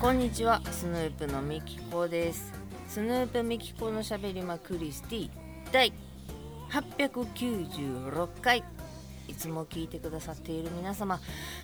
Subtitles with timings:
[0.00, 2.52] こんにちはスヌープのみきこです。
[2.86, 5.30] スヌープみきこのしゃべりまクリスティ
[5.72, 5.92] 第
[6.74, 8.64] 896回。
[9.28, 11.20] いつも聞いてくださっている皆様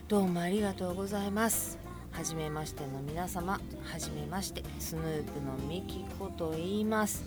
[0.07, 1.81] どうもありがとうございます。
[2.13, 7.25] はじめましての皆様はじめましてスヌープのみきこと言います。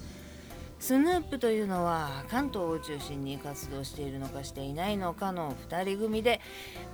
[0.80, 6.40] スヌープというのは関東を中心に活動しているのかしていないのかの2人組で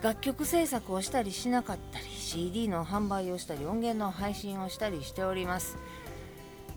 [0.01, 5.77] 楽曲制作をしたりしなかったり CD の販売をしたり音源の配信をしたりしております。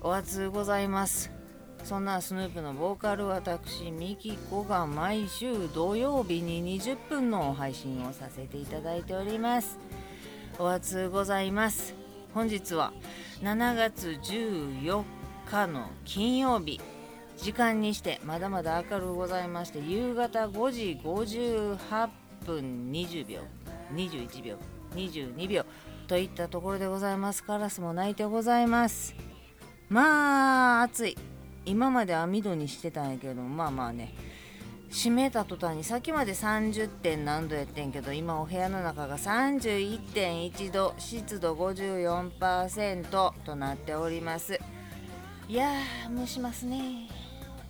[0.03, 1.42] お熱ございます。
[1.85, 9.79] そんなスヌープのボーカル私ミキコが毎週土曜日に20分の配信をさせていただいております。
[10.59, 11.95] お熱ございます。
[12.35, 12.93] 本日は
[13.43, 15.03] 7月14
[15.51, 16.81] 日の金曜日。
[17.37, 22.09] 時間にしてまだまだ明るうございまして夕方5時58
[22.47, 23.41] 分20秒
[23.95, 24.57] 21秒
[24.95, 25.65] 22秒
[26.07, 27.43] といったところでございます。
[27.43, 29.15] カラスも鳴いてございます。
[29.89, 31.32] まあ暑い。
[31.65, 34.15] 今まで網戸にしてたんやけどまあまあね。
[34.91, 44.61] 閉めた途端にさっきまで30点何度やってんけど今お部屋の中が31.1度湿度54%となっております。
[45.49, 47.09] いやー蒸しますね。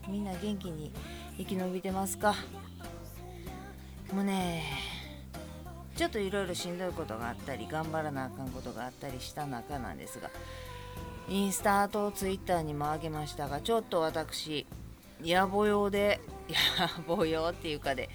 [0.08, 0.92] みんな元気に
[1.38, 2.34] 生き延びてますか？
[4.12, 4.64] もうね
[5.96, 10.28] ちょっといろいろしんどいことがあったり頑張らなあかんことがあったりした中なんですが
[11.28, 14.66] インスタとツイッターにもあげましたがちょっと私
[15.20, 16.20] 野暮用で
[17.06, 18.10] 野暮用っていうかで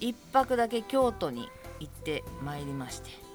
[0.00, 1.48] 1泊だけ京都に
[1.80, 3.32] 行ってまいりまして。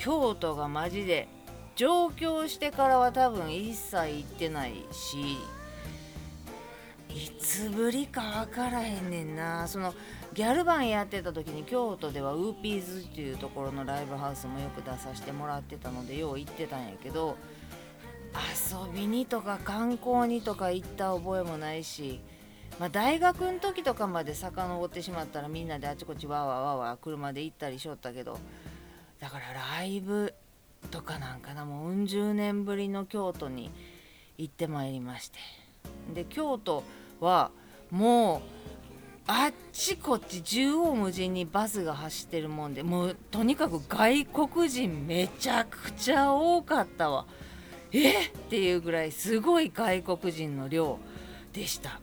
[0.00, 1.28] 京都がマジで
[1.76, 5.36] 上京してからは多分一切行ってないし
[7.10, 9.66] いつぶりか分からへんねんな。
[9.66, 9.92] その
[10.32, 17.36] ギャルバンやってた時に京都ではウーピーズっていうところのライブハウスもよく出させてもらってたのでよう行ってたんやけど
[18.34, 22.20] 遊びにとか観光にとか行った覚えもないし、
[22.78, 28.38] まあ、大学の時とかまで遡ってしまったらみんなであちこちわわわわ車で行ったりしよったけど
[29.18, 30.34] だからライブ
[30.90, 33.70] とかなんかなもううん十年ぶりの京都に
[34.38, 35.38] 行ってまいりまして。
[36.14, 36.84] で京都
[37.20, 37.50] は
[37.90, 38.40] もう
[39.26, 47.26] あっちこっち縦横無尽にバスが走ってるもんでもうとにかく外国人めちゃくちゃ多かったわ。
[47.92, 50.98] えっていうぐらいすごい外国人の量
[51.52, 52.00] でした。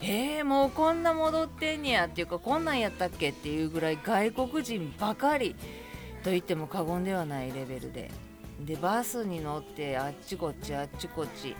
[0.00, 5.56] えー、もうこんな戻ってんねやっていうかこんなんやったっけっていうぐらい外国人ばかり
[6.22, 8.10] と言っても過言ではないレベルで。
[8.64, 11.54] でバスに乗ってあっちこっちあっちこっち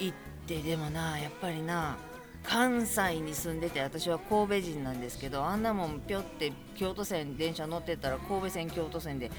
[0.00, 1.96] 行ってでもなやっぱりな
[2.42, 9.30] 関西に住んでて私は神戸人なんですけどあんなもんぴょって京都線電車乗ってたら神戸線京都線で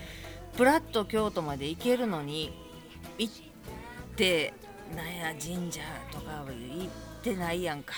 [0.55, 2.53] プラッと京都まで行けるのに
[3.17, 3.33] 行っ
[4.15, 4.53] て
[4.95, 5.81] なんや神社
[6.11, 7.93] とか行ってないやんか。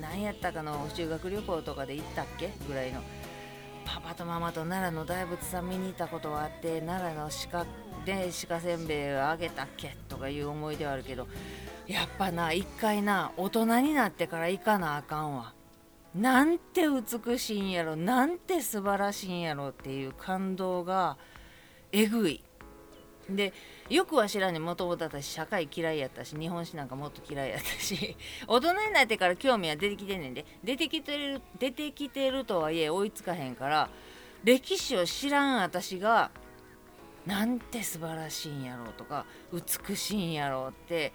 [0.00, 2.52] 何やったかの修学旅行とかで行ったっけ？
[2.68, 3.00] ぐらいの。
[3.84, 7.64] パパとママと奈良の大仏さん見に行ったことがあって奈良の鹿
[8.04, 9.96] で鹿せんべいをあげたっけ？
[10.08, 11.28] とかいう思い出はあるけど
[11.86, 15.52] やっぱな一回な大人になってから行かなあかんわ。
[16.16, 21.16] なんて美しいんやろなんて素晴らしいんやろっていう感動が
[21.92, 22.42] えぐい。
[23.30, 23.52] で
[23.88, 28.16] よくは知らんねもともと私社会嫌いやったし日本史なんかもっと嫌いやったし
[28.48, 30.44] 大人になってから興味は出てきてんねんで。
[30.64, 33.88] 出てきてる出てきてるとはいえ追いつかへんから
[34.44, 36.30] 歴史を知らん私が
[37.26, 41.12] なんて素晴らしいんやろうとか美しいんやろうって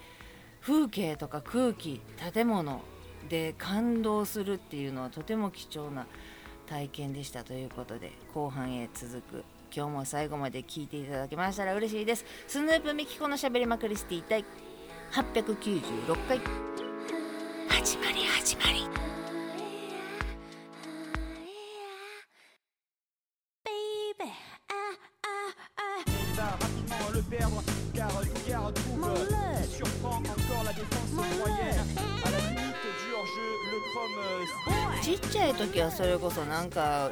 [0.61, 2.01] 風景とか空気
[2.33, 2.81] 建物
[3.29, 6.05] で感動するっていうのはとても貴重な
[6.67, 12.25] 体験でしたということで後半へ続く今日も最後まで聞いていただけましたら嬉しいです。
[12.45, 14.43] スヌープミキコのしゃべりまくりスティ第
[15.13, 16.39] 896回。
[17.69, 18.81] 始まり始まり。
[35.01, 37.09] 小っちゃい時はそれこそなんか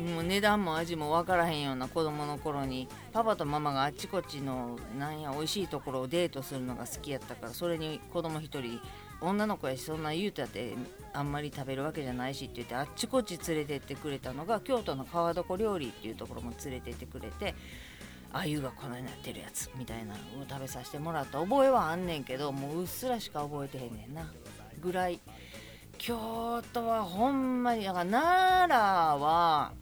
[0.00, 8.80] もう値段も味も分からへんような子供の頃にパパとママがあっちこっちのなんや美味しいところをデートするのが好きやったからそれに子供一人
[9.20, 10.74] 女の子やしそんな言うたって
[11.12, 17.54] あんまり食べるわけじゃないしって言ってあっちこっち連れてってくれたのが京都の川床料理っていうところも連れてってくれて
[18.32, 24.32] 鮎がこのようになってるやつみたいなのを食べさせてもらった覚えはあんねんけどもううっすらしか覚えてへんねんな。
[24.80, 25.20] ぐらい。
[25.98, 28.76] 京都はほんまにだから奈良
[29.22, 29.72] は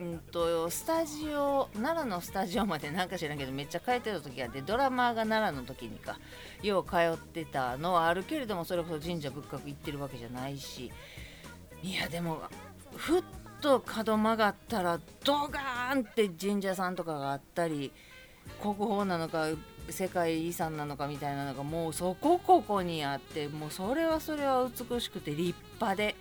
[0.00, 6.18] うんとスタジオ奈良のスタジオまでなんか知らんけどめっちゃ通ってた時があってドラマーが奈良の時にか
[6.62, 10.90] よう通ってたのはあるけれどもそれこそ神社仏閣行ってるわけじゃないし
[11.82, 12.42] いやでも
[12.96, 13.22] ふっ
[13.60, 17.92] と角曲がったらドガーンって神社さんとかがあったり
[18.60, 19.48] 国宝なのか
[19.90, 26.16] 世界遺産なのかみたいなのがもうそこここにあってもうそれはそれは美しくて立派で。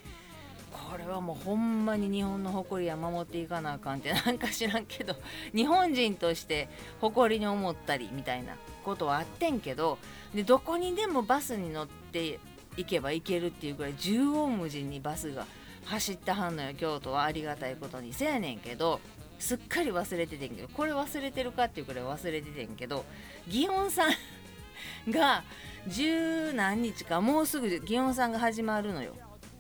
[0.74, 5.16] これはもうほんまに日本の誇りは守っていかなあかんって なんか知らんけど
[5.54, 6.68] 日本人として
[7.00, 9.98] 誇りに思ったりみたいなことはあってんけど
[10.34, 12.40] でどこにでもバスに乗って
[12.76, 15.46] 行けば行けるっていうぐらい縦横無尽にバスが
[15.86, 17.24] 走ったはんのよ京都は。
[17.24, 18.14] ありがたいことに。
[18.14, 19.00] せやねんけど
[19.38, 23.04] すっかり忘れててんけどこれ忘れてるかっていうくらい忘れててんけど
[23.50, 25.44] 祇園さんが
[25.88, 29.14] 十何日かもうすぐ祇園さんが始まるのよ。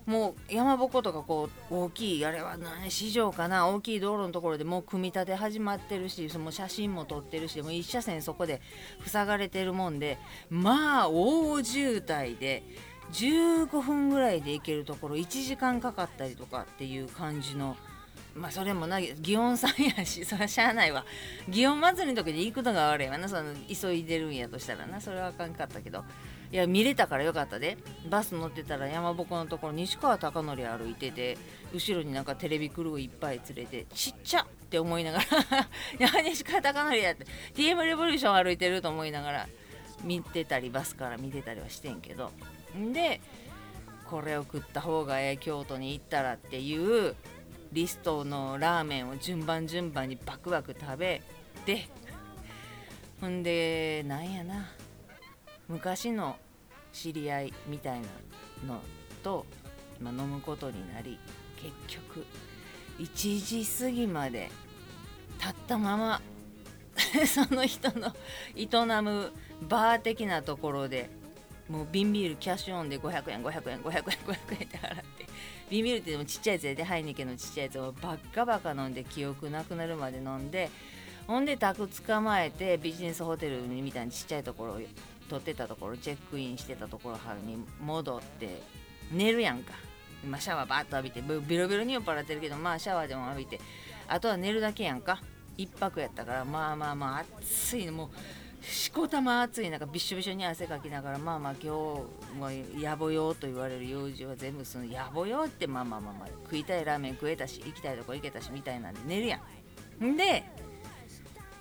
[0.05, 8.61] もう山ぼことかこう大きいあれは何市場かな大きい道路のところでもう組み立て始まってるしその写真も撮ってるしもう一車線そこで
[9.05, 10.17] 塞がれてるもんで
[10.49, 12.63] まあ大渋滞で
[13.13, 17.75] 15分ぐらいで行けるところ1時間かかったりとかっていう感じの。
[18.35, 21.05] まあそれもな祇園さんやしそれはしゃあないわ
[21.47, 26.03] 祇園祭りの時で行くのが悪いわなその急いでるんやとしたらなそれはあかんかったけど
[26.53, 27.77] いや見れたからよかったで。
[28.11, 31.35] バス乗ってたら山鉾のところ西川貴教歩いてて
[31.73, 39.47] 後ろになんかテレビクルーいっぱい連れてちっちゃって思いながら 西川貴教やって TM レボリューション歩いてると思いながら
[40.03, 42.31] 見てたりバスから見てたりはしてんけど。
[42.77, 43.19] んで
[44.07, 47.15] これを食った方がええ京都に行ったらっていう
[47.71, 51.23] リストのラーメンを順番順番にバクバク食べ
[51.65, 51.87] て
[53.19, 54.69] ほんでなんやな。
[55.73, 56.35] 昔の
[56.91, 58.07] 知り合いみたいな
[58.67, 58.79] の
[59.23, 59.47] と、
[59.99, 61.17] まあ、飲むことになり
[61.57, 62.25] 結局
[62.99, 64.51] 1時過ぎまで
[65.39, 66.21] 立ったまま
[67.25, 68.15] その人の
[68.55, 68.67] 営
[69.01, 69.33] む
[69.67, 71.09] バー的なところで
[71.67, 75.25] もう瓶ビールキャッシュオンで500円500円500円500円って払って
[75.71, 80.69] 瓶ビールってでもちっちゃいやつでハイネケのちっちゃいやつをバッカバカ飲んで記憶なくなるまで飲んで
[81.25, 84.81] ほんでタク捕まえてビジネスホテルみたいにちっちゃいところを
[85.33, 88.61] 撮ってたところチェックインしてたところに戻って
[89.11, 89.73] 寝るやんか、
[90.23, 93.59] まあ、シャワーバーッと浴びてビロビロに酔っ払ってるけどまあシャワーでも浴びて
[94.07, 95.21] あとは寝るだけやんか。
[95.55, 97.93] 1泊やったからまあまあまあ暑いの。
[97.93, 98.09] も
[98.61, 104.85] うしこたま暑い中びしょびしょに汗かきながらまあまあ今日も野暮用と言われる用事は全部その。
[104.85, 109.39] 野暮用ってまあまあまあまあ食いたいラーメン食えたし行きたいとこ行けたしみたいなんで寝るや
[109.99, 110.05] ん。
[110.05, 110.17] ん。
[110.17, 110.43] で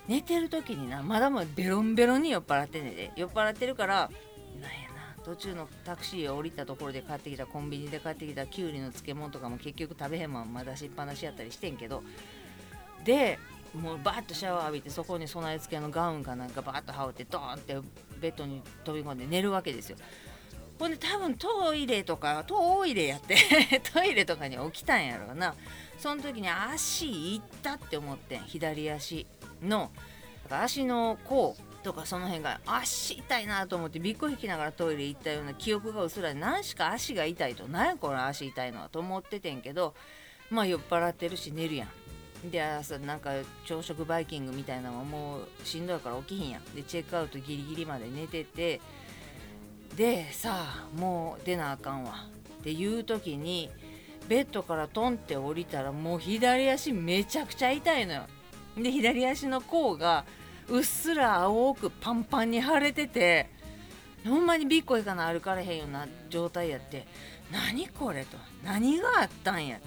[0.07, 3.11] 寝てる時になまだまだベロンベロンに酔っ払ってんねで。
[3.15, 4.09] 酔っ払ってるから
[4.61, 5.23] なんやな。
[5.23, 12.03] 途中のタクシーを降りたところで買ってきたコンビニで買ってきたきゅうりの漬物とかも結局食べへんまま出しっぱなしやったりしてんけど。
[13.05, 13.39] で
[13.73, 17.77] もうバーッとシャワー浴びてそこに備え付けのガウンかなんかバーッと羽織ってドーンって
[18.21, 19.97] ベッドに飛び込んで寝るわけですよ。
[20.83, 23.37] ほんで多分トイレとかトイレやって
[23.93, 25.55] トイレとかに起きたんやろうな。
[25.97, 29.25] その時に足いったって思って左足
[29.61, 29.91] の。
[30.49, 39.95] 足の甲とかその辺が足痛いなと思ってびっくり引きながらトイレ行ったような記憶がうすら何しか足が痛いと何やこれ足痛いのはと思っててんけど
[40.49, 42.51] まあ酔っ払ってるし寝るやん。
[42.51, 43.31] で朝なんか
[43.63, 46.65] 朝食バイキングみたいなのももうしんどいから起きひんやん。
[46.75, 48.81] でチェックアウトギリギリまで寝てて
[49.95, 52.25] でさあもう出なあかんわ
[52.59, 53.69] っていう時に
[54.27, 58.23] ベッドからトンって降りたらもう左足めちゃくちゃ痛いのよ。
[58.77, 60.25] で左足の甲が
[60.67, 63.49] うっすら青くパンパンに腫れてて
[64.25, 67.05] ほんまにびっこいかな歩かれへんような状態やって
[67.51, 69.79] 何これと何があったんや。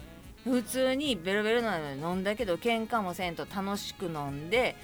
[0.44, 4.76] 普通にベロベロなのに飲んだけど喧嘩もせんと楽しく飲んで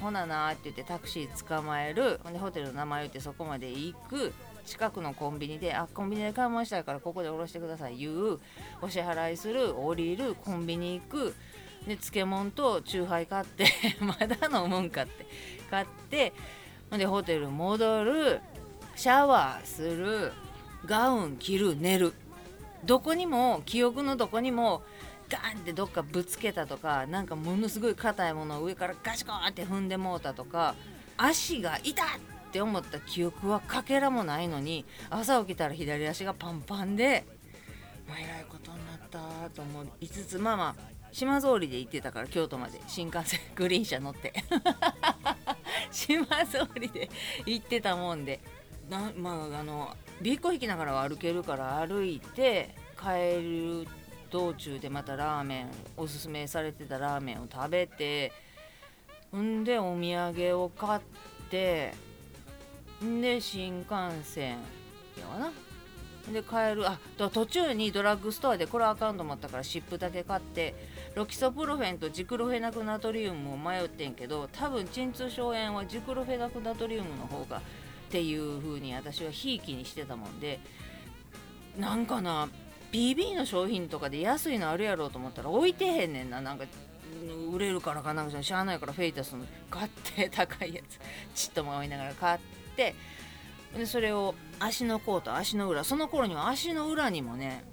[0.00, 2.18] ほななって言ってタクシー捕まえる。
[2.24, 4.32] ほんでホテルの名前言ってそこまで行く。
[4.66, 8.40] 近くのコンビニで「あコンビニで買い物したいからここで降ろしてください」言う
[8.82, 11.34] お支払いする降りるコンビニ行く。
[11.86, 13.64] で漬物とチューハイ買って
[14.00, 15.26] まだ飲むんかって。
[15.70, 16.32] 買って
[16.90, 18.40] でホテル戻る。
[18.96, 20.32] シャワーする。
[20.84, 22.12] ガウン着る寝る。
[22.84, 24.82] どこにも記憶のどこにも
[25.28, 30.74] ガンってどっかぶつけたとかなんかものすごい硬いものを上からガシコーンって踏んでもうたとか
[31.16, 32.06] 足が痛っ
[32.56, 37.26] って思った記憶はかけらもないのに朝起きたら左足がパンパンで
[38.08, 40.82] まあえらいことになったと思いつつまあまあ
[41.12, 42.80] 島通りで行ってたから京都まで。
[42.86, 44.34] 新幹線 グリーン車乗って。
[45.90, 47.08] 島通りで
[47.46, 48.40] 行ってたもんで。
[48.90, 53.88] なまああのビッコ引きながら歩けるから歩いて帰る
[54.30, 58.32] 道中でまたラーメンおすすめされてたラーメンを食べて
[59.34, 61.00] んでお土産を買っ
[61.50, 61.94] て
[63.02, 64.58] で新幹線
[65.18, 65.52] やわな。
[66.32, 70.74] で帰るあ途中にドラッグストアでこれアカウント持ったから湿布だけ買って
[71.14, 77.60] ロキソプロフェンとジクロフェナクナトリウムを迷ってんけど多分鎮痛消炎はジクロフェナクナトリウムの方がっ
[78.10, 80.58] ていう風に私はひいきにしてたもんで
[81.78, 82.48] なんかな
[82.90, 86.40] BB の商品とかで安いのあるやろうと思ったら置いてへんねんな。
[86.40, 86.64] なんか
[87.52, 90.82] 売れるからかなんかしゃあないからフェイタスの買って高いや
[91.34, 92.94] つちっとも思いながら買ってで
[93.86, 97.64] それを足の甲と足の裏その頃には足の裏にもね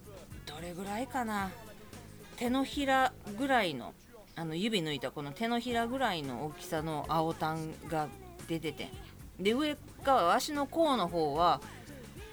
[0.45, 1.49] どれぐらいかな
[2.35, 3.93] 手のひらぐらいの
[4.35, 8.07] あの指抜いたこの手のひらぐらいの大きさの青タンが
[8.47, 8.89] 出てて
[9.39, 11.61] で上側足の甲の方は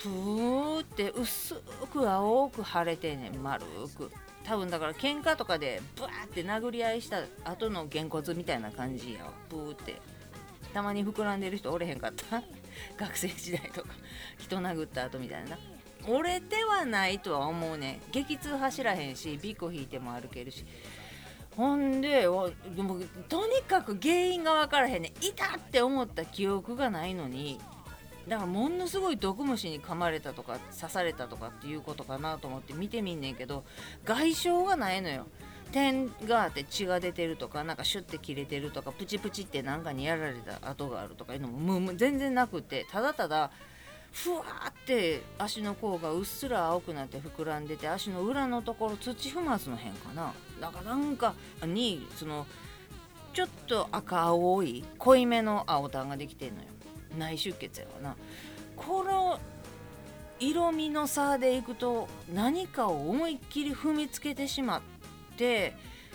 [0.03, 1.57] プーって薄
[1.93, 3.65] く青く腫れてね丸
[3.97, 4.11] く。
[4.43, 10.01] 多分だから喧嘩とかでブワーって殴り合いした後のげんこつみたいな感じやわブーって。
[10.73, 12.43] たまに膨らんでる人おれへんかった？
[12.97, 13.89] 学生時代とか
[14.39, 15.59] 人殴った後みたいな。
[16.09, 18.01] 折れてはないとは思うね。
[18.11, 20.65] 激痛走らへんしビコ引いても歩けるし。
[21.57, 22.49] ほんでも
[23.29, 25.13] とにかく原因が分からへんね。
[25.21, 27.61] いたって思った記憶がないのに。
[28.29, 33.65] だからものすごい毒虫に噛まれたとか刺されたとかっていうことかなと思って見てみんねんけど
[34.05, 35.27] 外傷がないのよ。
[35.73, 43.51] 点があって血が出てるとかなんかシュッて切れてるとかプチプチってなんかにやられた跡があるとかいうのももう全然なくてただただ
[44.13, 50.35] ふわって足の甲がうっすら青くなって膨らんでて足の裏のところ土踏まずの辺かな。
[50.61, 51.35] なんかなんか
[51.65, 52.47] にその
[53.33, 56.67] ちょっと赤青い濃いめの青タンができてんのよ。
[57.17, 58.17] 内出血やわな。
[58.77, 59.39] この
[60.41, 64.81] 色味の差でいくと何かを思いっきり踏みつけてしまっ
[65.41, 65.73] て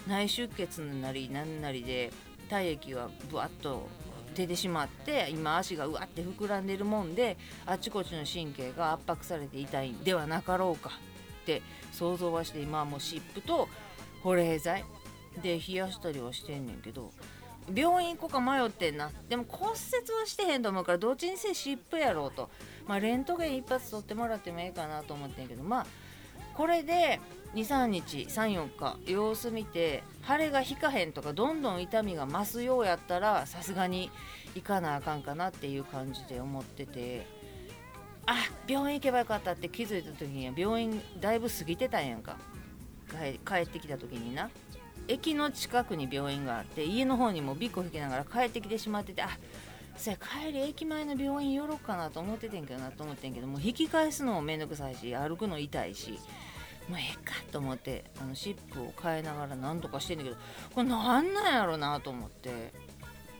[0.07, 2.11] 内出血なりなんなりで
[2.47, 3.89] 体液がぶわっと
[4.35, 10.91] 出てしまって今足がうわって膨らんでるもんであちこちの神経が圧迫されて痛いんではなかろうか
[11.41, 13.67] って想像はして今はもう湿布と
[14.21, 14.85] 保冷剤
[15.41, 17.11] で冷やしたりはしてんねんけど
[17.73, 19.09] 病院行こうか迷ってんな。
[19.27, 22.51] でも骨折はしてへんと思うからどっちにせ湿布やろうと。
[22.85, 25.85] まあレントゲン一発取ってもらってもええかなと思ってんけどまあ
[26.53, 27.19] これで
[27.55, 34.11] 23日34日様子見て腫れが引かへんとかどんどん痛みが増すようやったらさすがに
[34.55, 37.45] 行かなあかんかなっていう感じで思ってて。
[38.27, 38.33] あ
[38.67, 42.37] 病院行けばよかったって気づいた時には病院だいぶ過ぎてたんやんか。
[43.47, 44.49] 帰ってきた時にな。
[45.07, 49.29] 駅の近くに病院があって家の方にもビッコ引きながら帰ってきてしまっててあ
[49.97, 56.17] そや帰り駅前の病院寄ろうかなと思っててんけどなと思ってんけどもう引き返すのもめんどくさいし歩くの痛いし
[56.89, 60.35] もうええかと思ってあの湿布を変えながら何とかしてんだけど
[60.73, 62.73] これなんなんやろなと思って。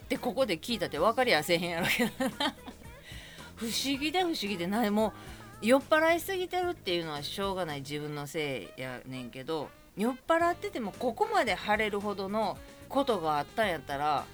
[0.10, 2.12] でここで聞いたって分かりやせへんやろけど
[3.58, 5.14] 不思議で不思議でないも
[5.62, 12.58] う酔っ払いすぎてるっていうのはしょうがない自分のせいやねんけど酔っ払っててもここまで腫れるほどの
[12.90, 14.26] ことがあったんやったら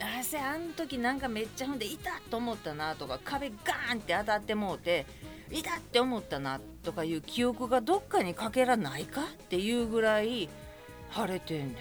[0.00, 5.06] あせあん時なんかめっちゃ踏んで痛っと思ったなとか壁ガーンって当たってもうて
[5.50, 10.48] 痛って思ったなってとかいう記憶がどっかにかけらないかっていうぐらい
[11.10, 11.76] 晴れてんねん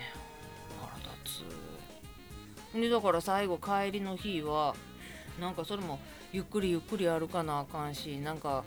[0.82, 1.44] 腹立
[2.74, 2.78] つ。
[2.78, 4.76] でだから最後帰りの日は
[5.40, 6.02] なんかそれも
[6.34, 8.66] ゆっくりゆっくり歩かなあかんしなんか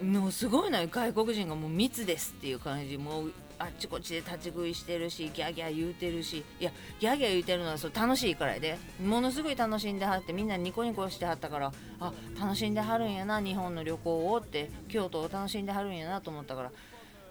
[0.00, 2.96] もうすごいな外国人がもう密ですっていう感じ。
[2.96, 8.78] もうあっちこっちで立ち食いしてるしギャーギャー言うてるしいやギャーギャー言うてるのはそう楽しいからやで。
[9.04, 16.72] ものすごい楽しんではってみんなニコニコしてはったからあ楽しんではるんやな日本の旅行をって京都を楽しんではるんやなと思ったから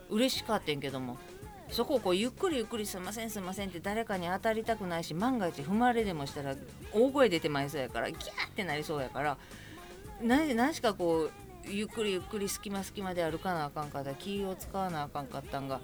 [0.09, 1.17] 嬉しかったんけども
[1.71, 6.55] そこをこうゆっくりゆっくりすいませんすいませんって誰かに当たりたくないし万が一踏まれでもしたら
[6.93, 9.37] 大声出てまいそうやからギャーってなりそうやから
[10.21, 11.31] 何しかこう
[11.67, 15.79] ゆっくりゆっくり隙間隙間で歩かなあかんかった気を使わなあかんかったんが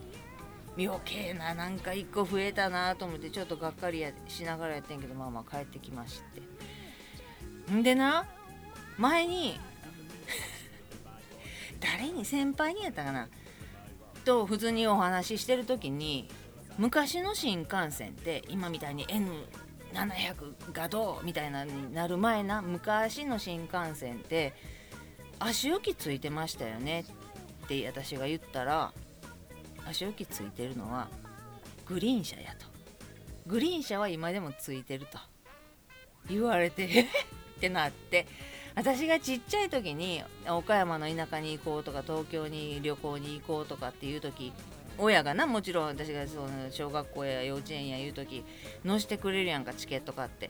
[0.78, 6.22] 余計ななんか1個増えたなと思ってちょっとがっかりやしながらやってんけどまあまあ帰ってきまし
[7.68, 7.74] て。
[7.74, 8.26] んでな
[8.98, 9.60] 前に
[11.80, 13.30] 誰に先輩にやったかな？
[14.26, 16.28] と普通にお話ししてる時に
[16.78, 19.30] 昔の新幹線って今みたいに N
[19.94, 24.54] 700がどうみたいなになる前な昔の新幹線って
[25.40, 27.06] 足置きついてましたよね
[27.66, 28.94] って私が言ったら
[29.86, 31.08] 足置きついてるのは
[31.86, 32.66] グリーン車やと。
[33.48, 35.20] グリーン車は今でもついてると。
[36.30, 36.90] 言われてっ
[37.60, 38.26] てなって
[38.76, 44.52] 私がちっちゃい時に岡山の田舎に行こうとか東京に旅行に行こうとかっていう時
[44.98, 48.44] 親がなもちろん私がその小学校や幼稚園やいう時
[48.84, 50.50] 乗してくれるやんかチケット買って。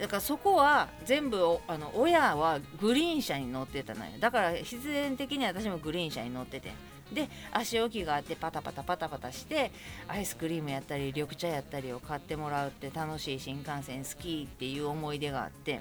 [0.00, 4.12] だからそこは全部あの親はグリーン車に乗ってたのよ。
[4.18, 6.72] だから必然的に私もグリーン車に乗ってて
[7.12, 9.70] で足置きがあってパタパタパタパタして
[10.08, 15.80] アイスクリームやったり緑茶やったりを買ってもらうって楽しい新幹線好きっていう思い出があって。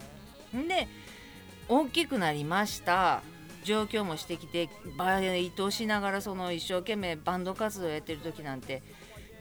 [0.56, 0.88] んで
[1.68, 3.22] 大きくなりました。
[3.64, 8.82] 状況もしてきてバイトしながらその一生懸命バンド活動やってる時なんて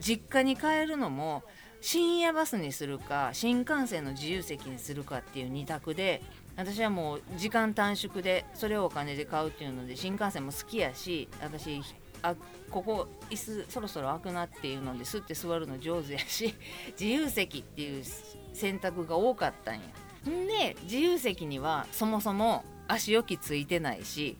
[0.01, 1.45] 実家に帰るのも
[1.81, 6.23] 深夜バスにするか新幹線の自由席にするかっていう2択で
[6.59, 11.81] 私はもう時間短縮でそれをお金で買うっていうので新幹線も好きやし私
[12.21, 12.35] あ
[12.69, 16.53] ここ椅子そろそろ開くなっていうのですって座るの上手やし
[17.01, 18.05] 自由席っていう
[18.53, 19.81] 選択が多かったんや。
[20.29, 24.37] んで自由席にはそもそも足置きついてないし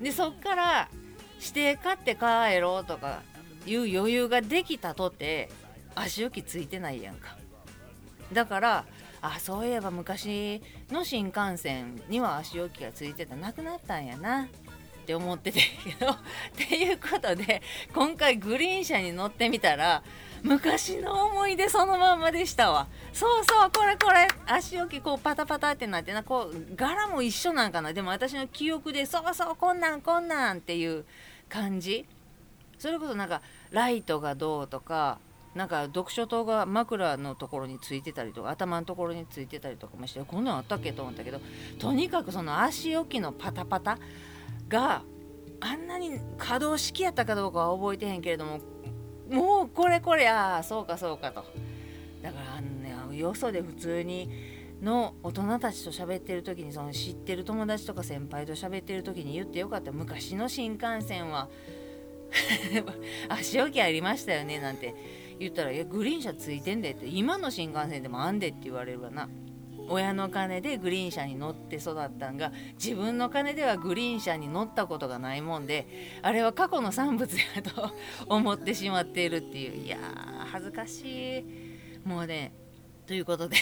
[0.00, 0.88] でそっから
[1.38, 3.22] 指定買って帰ろうとか
[3.66, 5.48] いう余裕ができたとて
[5.94, 7.36] 足置きついてないやんか
[8.32, 8.84] だから
[9.22, 10.60] あそういえば昔
[10.90, 14.48] の新幹線には足置きがついてたなくなったんやな。
[15.02, 16.10] って思っててけど。
[16.12, 16.16] っ
[16.56, 17.62] ていうことで
[17.94, 20.02] 今回グリーン車に乗ってみたら
[20.42, 22.88] 昔の思い出そのままでしたわ。
[23.12, 24.26] そうそうこれこれ。
[24.46, 27.92] 足置きこうパタパタってなってなこう柄も一緒なんかな。
[27.92, 31.04] でも私の記憶でそうそうこんなんこんなんっていう
[31.48, 32.06] 感じ。
[32.78, 35.20] それこそなんかライトがどうとか
[35.54, 41.40] なんか読書灯が枕のところについてたりとか頭のところについてたりとかもしてこんなんあったっけと思ったけど
[41.78, 43.98] とにかくその足置きのパタパタ
[44.68, 45.02] が
[45.60, 48.60] あんなに可動式やったかどうかは覚えてへんけれども
[49.30, 51.44] もうこれこれああそうかそうかと。
[52.22, 52.68] だからあの
[53.10, 54.28] ねよそで普通に
[54.82, 59.92] の大人たちと喋ってる時にその知ってる友達とか先輩と喋ってる時に言ってよかった。
[59.92, 61.48] 昔の新幹線は
[63.28, 65.21] 足置きありましたよねなんて。
[65.38, 69.28] 言ったら「いやグリーン車ついてんで」って今の新幹線でもあんでって言われるわな。
[69.88, 75.86] 親の金でグリーン車に乗って育ったんが自分の金ではグリーン車に乗ったことがないもんで
[76.22, 77.90] あれは過去の産物やと
[78.26, 79.84] 思ってしまっているっていう。
[79.84, 81.44] いやー恥ずかしい。
[82.04, 82.52] もうね
[83.06, 83.56] ということで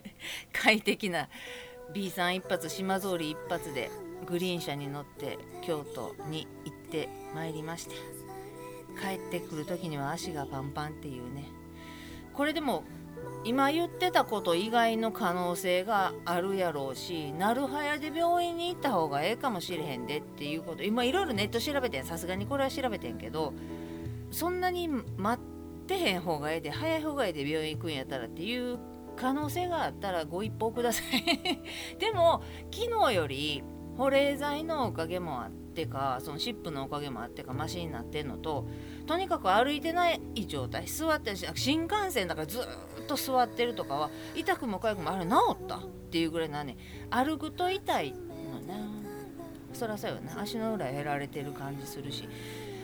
[0.52, 1.28] 快適な
[1.92, 3.90] B さん一発島通り一発で
[4.26, 7.94] グリーン車に乗って京都に行ってまいりまして
[9.00, 11.50] 帰ってくる時には足がパンパンっていうね。
[12.34, 12.84] これでも
[13.44, 20.82] 今言ってたこと以外の可能性があるやろうしなるはやで病院に行った方がええかもしれへんでっていうこと。
[20.82, 23.54] 今いろいろネット調べてんさすがにこれは調べてんけど
[24.30, 28.78] そんなに待ってへん方がええで早い方がええで病院行くんやったらっていう
[29.16, 31.24] 可能性があったらご一報ください。
[31.98, 33.62] でも昨日より
[33.98, 38.66] 保冷剤のおかげもあってかその湿布のおかげもあってかマシになってんのと
[39.06, 40.86] とにかく歩いてない状態。
[40.86, 42.62] 座ってし新幹線だからずっ
[43.06, 45.76] と座ってるとかは痛くも痒くもあれ治った？
[45.76, 45.80] っ
[46.10, 46.76] ていうぐらいなね
[47.10, 48.74] 歩くと痛いのね
[49.72, 52.28] そりゃそうよね足の裏やられてる感じするし。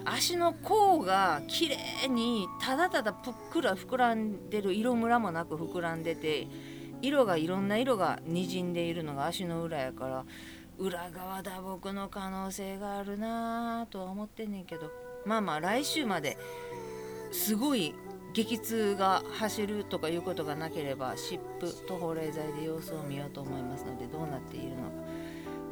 [0.07, 6.47] 足の甲が綺麗にただただぷっくら膨らんでる色ムラもなく膨らんでて
[7.01, 10.25] 色がいろんな色がにじんでいるのが足の裏やから
[10.79, 14.91] 裏側打撲の可能性があるなとは思ってんねんけど。
[15.25, 16.37] まあまあ来週まで
[17.33, 17.95] すごい
[18.35, 24.81] 激痛が走るとかいうことがなければ湿布と保冷剤で様子を見ようと思いますのでどうなっているのか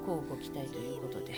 [0.07, 1.35] 乞うご期待ということで。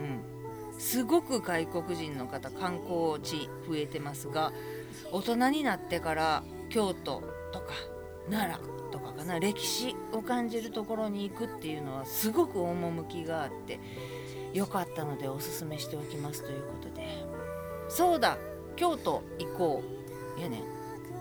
[0.00, 0.40] うん。
[0.78, 4.50] すごく外国人の方観光地増えてますが
[5.12, 7.74] 大人になってから京都とか
[8.30, 13.80] 奈良とかかな歴史を感じるところに行くっていうのはすごく趣があって
[14.52, 17.06] よかったのでおすすめしておきますということで。
[17.88, 18.38] そうだ
[18.76, 19.82] 京都行こ
[20.36, 20.62] ういやね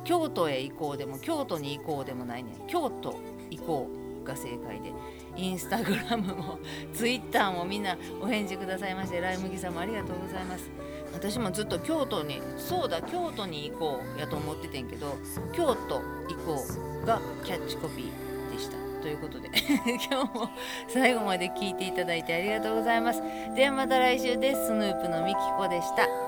[0.03, 3.19] 京都へ行こうでも京都に行こうでもないね京都
[3.49, 3.87] 行こ
[4.23, 4.93] うが正解で。
[5.35, 6.59] インスタグラムも
[6.93, 10.69] ツイッターもみんなお返事くださいましてライ麦さんもありがとうございます。
[11.13, 15.15] 私もずっと京都にそうだ京都に行こうやと思っててんけど
[15.53, 18.77] 京都行こうがキャッチコピーでした。
[19.01, 19.49] ということで
[20.11, 20.49] 今日も
[20.87, 23.21] 最後まで聞いていただいてありがとうございます。
[23.55, 24.67] ではまた来週です。
[24.67, 26.18] スヌープのみきこでした。